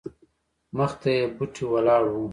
مخته 0.77 1.09
یې 1.15 1.23
بوټې 1.35 1.63
ولاړ 1.71 2.03
وو. 2.13 2.25